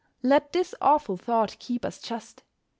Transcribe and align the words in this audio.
Let 0.23 0.51
this 0.51 0.73
awful 0.81 1.15
thought 1.15 1.57
keep 1.59 1.85
us 1.85 1.99
just. 1.99 2.41